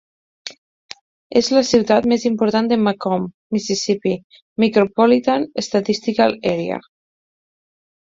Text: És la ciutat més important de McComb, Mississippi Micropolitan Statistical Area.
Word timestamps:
És 1.41 1.49
la 1.55 1.61
ciutat 1.71 2.07
més 2.13 2.23
important 2.29 2.69
de 2.71 2.77
McComb, 2.85 3.27
Mississippi 3.57 4.13
Micropolitan 4.65 5.45
Statistical 5.67 6.35
Area. 6.55 6.81